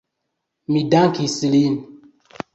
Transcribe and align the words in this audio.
Mi 0.71 0.81
dankis 0.95 1.37
lin. 1.53 1.79